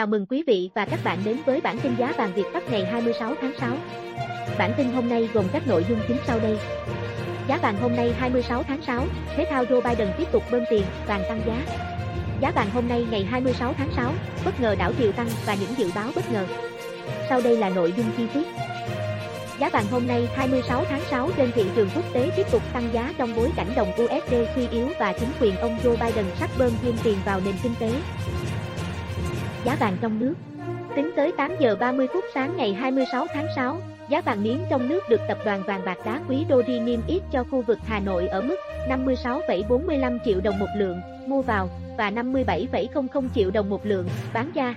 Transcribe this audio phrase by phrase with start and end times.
[0.00, 2.70] Chào mừng quý vị và các bạn đến với bản tin giá vàng Việt Bắc
[2.70, 3.76] ngày 26 tháng 6.
[4.58, 6.58] Bản tin hôm nay gồm các nội dung chính sau đây.
[7.48, 9.06] Giá vàng hôm nay 26 tháng 6,
[9.36, 11.62] thế thao Joe Biden tiếp tục bơm tiền, vàng tăng giá.
[12.40, 14.12] Giá vàng hôm nay ngày 26 tháng 6,
[14.44, 16.46] bất ngờ đảo chiều tăng và những dự báo bất ngờ.
[17.28, 18.46] Sau đây là nội dung chi tiết.
[19.60, 22.88] Giá vàng hôm nay 26 tháng 6 trên thị trường quốc tế tiếp tục tăng
[22.92, 26.50] giá trong bối cảnh đồng USD suy yếu và chính quyền ông Joe Biden sắp
[26.58, 27.90] bơm thêm tiền vào nền kinh tế.
[29.64, 30.34] Giá vàng trong nước
[30.96, 33.76] Tính tới 8 giờ 30 phút sáng ngày 26 tháng 6,
[34.08, 37.22] giá vàng miếng trong nước được tập đoàn vàng bạc đá quý Doji niêm yết
[37.32, 38.56] cho khu vực Hà Nội ở mức
[38.88, 44.74] 56,45 triệu đồng một lượng mua vào và 57,00 triệu đồng một lượng bán ra.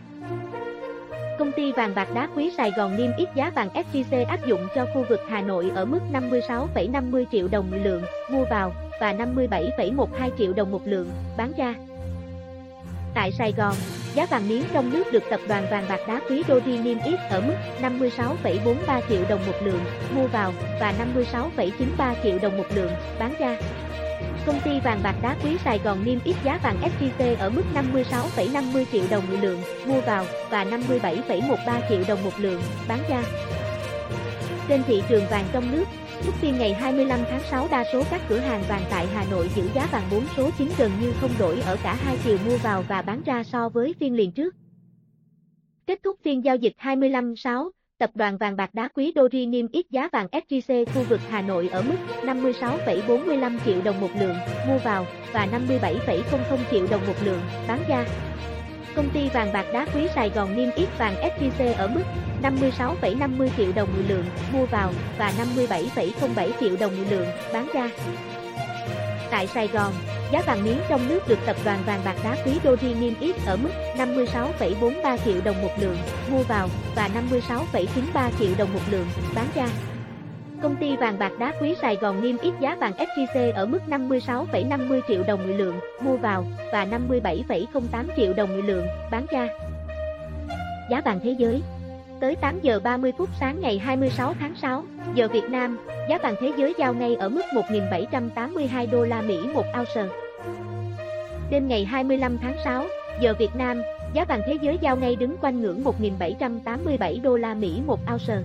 [1.40, 4.68] Công ty vàng bạc đá quý Sài Gòn niêm yết giá vàng SJC áp dụng
[4.76, 9.14] cho khu vực Hà Nội ở mức 56,50 triệu đồng một lượng mua vào và
[9.14, 11.76] 57,12 triệu đồng một lượng bán ra.
[13.14, 13.74] Tại Sài Gòn,
[14.16, 17.20] giá vàng miếng trong nước được tập đoàn vàng bạc đá quý Doji niêm yết
[17.30, 19.80] ở mức 56,43 triệu đồng một lượng
[20.16, 20.94] mua vào và
[21.58, 23.58] 56,93 triệu đồng một lượng bán ra.
[24.46, 27.64] Công ty vàng bạc đá quý Sài Gòn niêm yết giá vàng SJC ở mức
[27.76, 33.24] 56,50 triệu đồng một lượng mua vào và 57,13 triệu đồng một lượng bán ra.
[34.68, 35.86] Trên thị trường vàng trong nước,
[36.22, 39.50] Chúc phiên ngày 25 tháng 6 đa số các cửa hàng vàng tại Hà Nội
[39.56, 42.58] giữ giá vàng 4 số 9 gần như không đổi ở cả hai chiều mua
[42.58, 44.56] vào và bán ra so với phiên liền trước.
[45.88, 49.90] Kết thúc phiên giao dịch 25-6, tập đoàn vàng bạc đá quý Dori niêm yết
[49.90, 54.36] giá vàng SJC khu vực Hà Nội ở mức 56,45 triệu đồng một lượng
[54.68, 58.06] mua vào và 57,00 triệu đồng một lượng bán ra.
[58.96, 62.04] Công ty vàng bạc đá quý Sài Gòn niêm yết vàng SJC ở mức
[62.44, 67.90] 56,50 triệu đồng một lượng mua vào và 57,07 triệu đồng một lượng bán ra.
[69.32, 69.94] Tại Sài Gòn,
[70.32, 73.36] giá vàng miếng trong nước được tập đoàn vàng bạc đá quý Doji niêm yết
[73.46, 75.98] ở mức 56,43 triệu đồng một lượng
[76.32, 77.10] mua vào và
[77.40, 79.68] 56,93 triệu đồng một lượng bán ra.
[80.64, 83.80] Công ty vàng bạc đá quý Sài Gòn niêm yết giá vàng SJC ở mức
[83.88, 89.48] 56,50 triệu đồng một lượng mua vào và 57,08 triệu đồng một lượng bán ra.
[90.90, 91.62] Giá vàng thế giới
[92.20, 94.84] Tới 8 giờ 30 phút sáng ngày 26 tháng 6,
[95.16, 95.78] giờ Việt Nam,
[96.10, 100.14] giá vàng thế giới giao ngay ở mức 1.782 đô la Mỹ một ounce.
[101.50, 102.86] Đêm ngày 25 tháng 6,
[103.22, 103.82] giờ Việt Nam,
[104.14, 108.36] giá vàng thế giới giao ngay đứng quanh ngưỡng 1.787 đô la Mỹ một ounce.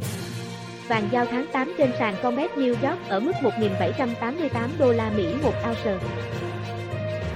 [0.89, 5.35] Vàng giao tháng 8 trên sàn Comex New York ở mức 1.788 đô la Mỹ
[5.43, 6.07] một ounce.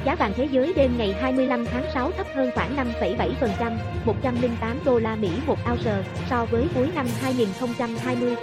[0.05, 4.99] Giá vàng thế giới đêm ngày 25 tháng 6 thấp hơn khoảng 5,7%, 108 đô
[4.99, 8.35] la Mỹ một ounce so với cuối năm 2020.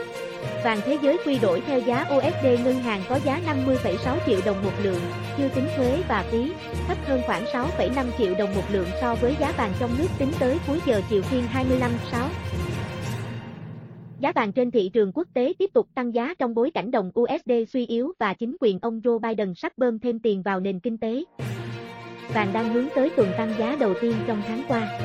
[0.64, 4.64] Vàng thế giới quy đổi theo giá USD ngân hàng có giá 50,6 triệu đồng
[4.64, 5.02] một lượng,
[5.38, 6.52] chưa tính thuế và phí,
[6.88, 10.31] thấp hơn khoảng 6,5 triệu đồng một lượng so với giá vàng trong nước tính
[10.40, 12.28] tới cuối giờ chiều phiên 25/6.
[14.19, 17.12] Giá vàng trên thị trường quốc tế tiếp tục tăng giá trong bối cảnh đồng
[17.19, 20.80] USD suy yếu và chính quyền ông Joe Biden sắp bơm thêm tiền vào nền
[20.80, 21.24] kinh tế.
[22.34, 25.00] Vàng đang hướng tới tuần tăng giá đầu tiên trong tháng qua.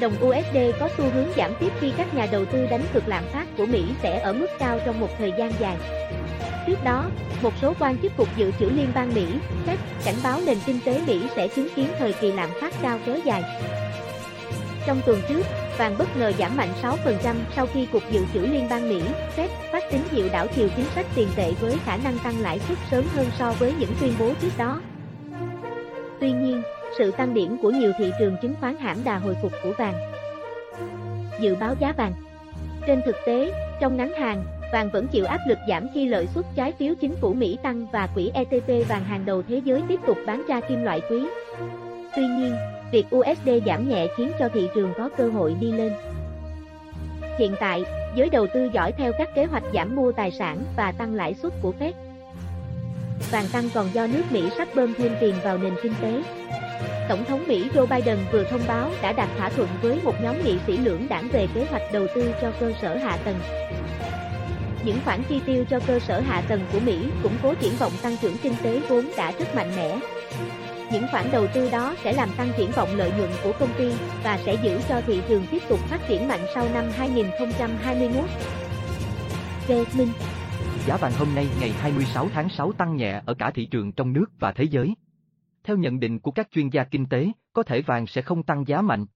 [0.00, 3.24] Đồng USD có xu hướng giảm tiếp khi các nhà đầu tư đánh cực lạm
[3.24, 5.76] phát của Mỹ sẽ ở mức cao trong một thời gian dài.
[6.66, 7.10] Trước đó,
[7.42, 9.26] một số quan chức cục dự trữ liên bang Mỹ,
[9.66, 12.98] Fed, cảnh báo nền kinh tế Mỹ sẽ chứng kiến thời kỳ lạm phát cao
[13.06, 13.42] kéo dài.
[14.86, 15.42] Trong tuần trước,
[15.80, 19.02] vàng bất ngờ giảm mạnh 6% sau khi Cục Dự trữ Liên bang Mỹ,
[19.36, 22.58] Fed, phát tín hiệu đảo chiều chính sách tiền tệ với khả năng tăng lãi
[22.58, 24.80] suất sớm hơn so với những tuyên bố trước đó.
[26.20, 26.62] Tuy nhiên,
[26.98, 29.94] sự tăng điểm của nhiều thị trường chứng khoán hãm đà hồi phục của vàng.
[31.40, 32.12] Dự báo giá vàng
[32.86, 36.44] Trên thực tế, trong ngắn hạn, vàng vẫn chịu áp lực giảm khi lợi suất
[36.56, 40.00] trái phiếu chính phủ Mỹ tăng và quỹ ETP vàng hàng đầu thế giới tiếp
[40.06, 41.26] tục bán ra kim loại quý.
[42.16, 42.54] Tuy nhiên,
[42.92, 45.92] việc USD giảm nhẹ khiến cho thị trường có cơ hội đi lên.
[47.38, 47.84] Hiện tại,
[48.14, 51.34] giới đầu tư dõi theo các kế hoạch giảm mua tài sản và tăng lãi
[51.34, 51.92] suất của Fed.
[53.30, 56.22] Vàng tăng còn do nước Mỹ sắp bơm thêm tiền vào nền kinh tế.
[57.08, 60.44] Tổng thống Mỹ Joe Biden vừa thông báo đã đạt thỏa thuận với một nhóm
[60.44, 63.36] nghị sĩ lưỡng đảng về kế hoạch đầu tư cho cơ sở hạ tầng.
[64.84, 67.92] Những khoản chi tiêu cho cơ sở hạ tầng của Mỹ củng cố triển vọng
[68.02, 69.98] tăng trưởng kinh tế vốn đã rất mạnh mẽ.
[70.92, 73.92] Những khoản đầu tư đó sẽ làm tăng triển vọng lợi nhuận của công ty
[74.24, 78.24] và sẽ giữ cho thị trường tiếp tục phát triển mạnh sau năm 2021.
[79.68, 80.08] Về Minh
[80.86, 84.12] Giá vàng hôm nay ngày 26 tháng 6 tăng nhẹ ở cả thị trường trong
[84.12, 84.94] nước và thế giới.
[85.64, 88.64] Theo nhận định của các chuyên gia kinh tế, có thể vàng sẽ không tăng
[88.66, 89.06] giá mạnh.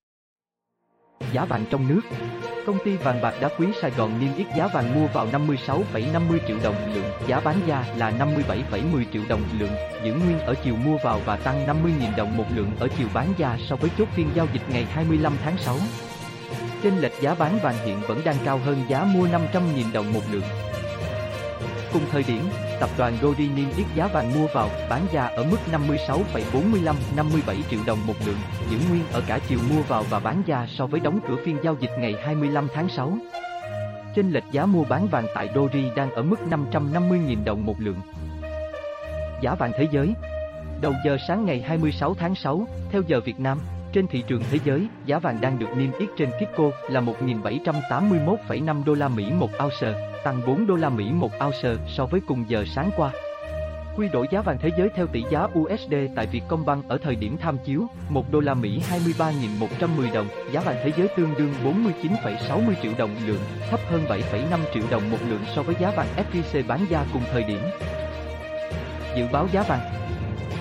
[1.32, 2.00] Giá vàng trong nước
[2.66, 6.38] Công ty vàng bạc đá quý Sài Gòn niêm yết giá vàng mua vào 56,50
[6.48, 9.72] triệu đồng lượng, giá bán ra là 57,10 triệu đồng lượng,
[10.04, 13.34] giữ nguyên ở chiều mua vào và tăng 50.000 đồng một lượng ở chiều bán
[13.38, 15.76] ra so với chốt phiên giao dịch ngày 25 tháng 6.
[16.82, 20.22] Trên lệch giá bán vàng hiện vẫn đang cao hơn giá mua 500.000 đồng một
[20.32, 20.44] lượng.
[21.94, 22.48] Cùng thời điểm,
[22.80, 27.56] tập đoàn Godi niêm yết giá vàng mua vào, bán ra ở mức 56,45, 57
[27.70, 28.36] triệu đồng một lượng,
[28.70, 31.58] giữ nguyên ở cả chiều mua vào và bán ra so với đóng cửa phiên
[31.62, 33.18] giao dịch ngày 25 tháng 6.
[34.14, 38.00] Trên lệch giá mua bán vàng tại Dori đang ở mức 550.000 đồng một lượng.
[39.42, 40.14] Giá vàng thế giới
[40.80, 43.58] Đầu giờ sáng ngày 26 tháng 6, theo giờ Việt Nam,
[43.92, 48.84] trên thị trường thế giới, giá vàng đang được niêm yết trên Kitco là 1.781,5
[48.84, 52.44] đô la Mỹ một ounce, tăng 4 đô la Mỹ một ounce so với cùng
[52.48, 53.10] giờ sáng qua.
[53.96, 57.36] Quy đổi giá vàng thế giới theo tỷ giá USD tại Vietcombank ở thời điểm
[57.40, 58.80] tham chiếu, 1 đô la Mỹ
[59.18, 63.40] 23.110 đồng, giá vàng thế giới tương đương 49,60 triệu đồng lượng,
[63.70, 67.22] thấp hơn 7,5 triệu đồng một lượng so với giá vàng SJC bán ra cùng
[67.32, 67.60] thời điểm.
[69.16, 69.80] Dự báo giá vàng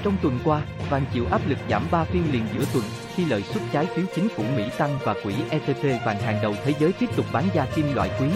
[0.04, 2.83] Trong tuần qua, vàng chịu áp lực giảm 3 phiên liền giữa tuần,
[3.15, 6.54] khi lợi suất trái phiếu chính phủ Mỹ tăng và quỹ ETP vàng hàng đầu
[6.63, 8.27] thế giới tiếp tục bán ra kim loại quý.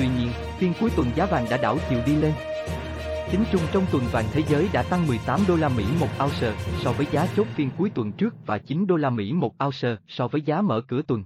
[0.00, 2.32] Tuy nhiên, phiên cuối tuần giá vàng đã đảo chiều đi lên.
[3.30, 6.52] Chính chung trong tuần vàng thế giới đã tăng 18 đô la Mỹ một ounce
[6.80, 9.96] so với giá chốt phiên cuối tuần trước và 9 đô la Mỹ một ounce
[10.08, 11.24] so với giá mở cửa tuần.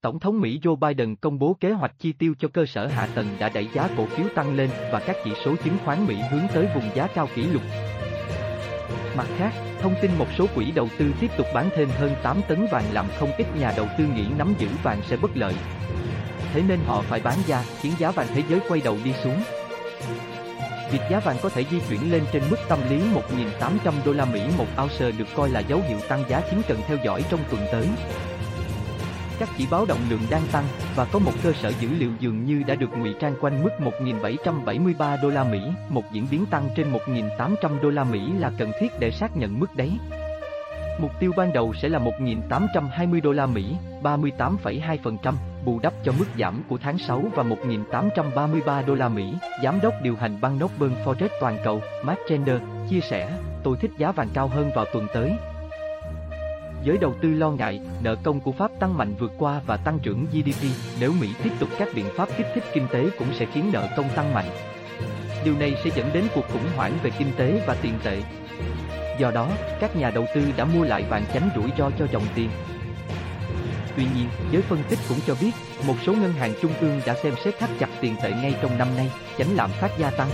[0.00, 3.08] Tổng thống Mỹ Joe Biden công bố kế hoạch chi tiêu cho cơ sở hạ
[3.14, 6.16] tầng đã đẩy giá cổ phiếu tăng lên và các chỉ số chứng khoán Mỹ
[6.30, 7.62] hướng tới vùng giá cao kỷ lục.
[9.16, 12.40] Mặt khác, thông tin một số quỹ đầu tư tiếp tục bán thêm hơn 8
[12.48, 15.54] tấn vàng làm không ít nhà đầu tư nghĩ nắm giữ vàng sẽ bất lợi.
[16.52, 19.42] Thế nên họ phải bán ra, khiến giá vàng thế giới quay đầu đi xuống.
[20.92, 23.00] Việc giá vàng có thể di chuyển lên trên mức tâm lý
[23.60, 26.80] 1.800 đô la Mỹ một ounce được coi là dấu hiệu tăng giá chính cần
[26.86, 27.88] theo dõi trong tuần tới.
[29.38, 30.64] Các chỉ báo động lượng đang tăng
[30.94, 33.70] và có một cơ sở dữ liệu dường như đã được ngụy trang quanh mức
[34.00, 38.72] 1.773 đô la Mỹ, một diễn biến tăng trên 1.800 đô la Mỹ là cần
[38.80, 39.92] thiết để xác nhận mức đấy.
[40.98, 45.34] Mục tiêu ban đầu sẽ là 1.820 đô la Mỹ, 38,2%,
[45.64, 49.34] bù đắp cho mức giảm của tháng 6 và 1.833 đô la Mỹ.
[49.62, 52.60] Giám đốc điều hành băng Northern Forest toàn cầu, Mark Chandler,
[52.90, 55.32] chia sẻ, tôi thích giá vàng cao hơn vào tuần tới,
[56.86, 59.98] Giới đầu tư lo ngại, nợ công của Pháp tăng mạnh vượt qua và tăng
[59.98, 60.66] trưởng GDP,
[61.00, 63.88] nếu Mỹ tiếp tục các biện pháp kích thích kinh tế cũng sẽ khiến nợ
[63.96, 64.48] công tăng mạnh.
[65.44, 68.22] Điều này sẽ dẫn đến cuộc khủng hoảng về kinh tế và tiền tệ.
[69.18, 72.26] Do đó, các nhà đầu tư đã mua lại vàng tránh rủi ro cho dòng
[72.34, 72.50] tiền.
[73.96, 75.50] Tuy nhiên, giới phân tích cũng cho biết,
[75.86, 78.78] một số ngân hàng trung ương đã xem xét thắt chặt tiền tệ ngay trong
[78.78, 80.28] năm nay, tránh lạm phát gia tăng.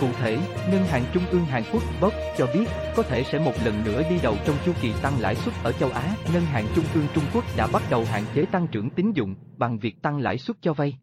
[0.00, 0.38] Cụ thể,
[0.70, 2.64] Ngân hàng Trung ương Hàn Quốc BOK cho biết
[2.96, 5.72] có thể sẽ một lần nữa đi đầu trong chu kỳ tăng lãi suất ở
[5.72, 6.14] châu Á.
[6.34, 9.34] Ngân hàng Trung ương Trung Quốc đã bắt đầu hạn chế tăng trưởng tín dụng
[9.56, 10.98] bằng việc tăng lãi suất cho vay.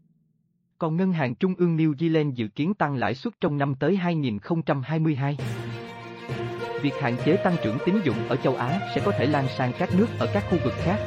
[0.78, 3.96] Còn Ngân hàng Trung ương New Zealand dự kiến tăng lãi suất trong năm tới
[3.96, 5.38] 2022.
[6.82, 9.74] Việc hạn chế tăng trưởng tín dụng ở châu Á sẽ có thể lan sang
[9.80, 10.98] các nước ở các khu vực khác.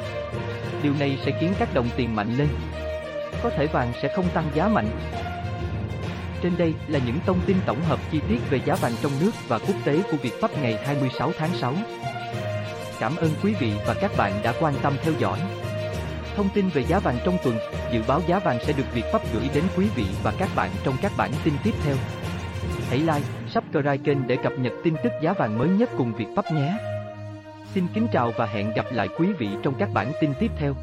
[0.83, 2.47] Điều này sẽ khiến các đồng tiền mạnh lên.
[3.43, 4.89] Có thể vàng sẽ không tăng giá mạnh,
[6.43, 9.31] trên đây là những thông tin tổng hợp chi tiết về giá vàng trong nước
[9.47, 11.73] và quốc tế của Việt Pháp ngày 26 tháng 6.
[12.99, 15.39] Cảm ơn quý vị và các bạn đã quan tâm theo dõi.
[16.35, 17.57] Thông tin về giá vàng trong tuần,
[17.91, 20.69] dự báo giá vàng sẽ được Việt Pháp gửi đến quý vị và các bạn
[20.83, 21.95] trong các bản tin tiếp theo.
[22.89, 26.27] Hãy like, subscribe kênh để cập nhật tin tức giá vàng mới nhất cùng Việt
[26.35, 26.77] Pháp nhé.
[27.73, 30.73] Xin kính chào và hẹn gặp lại quý vị trong các bản tin tiếp theo.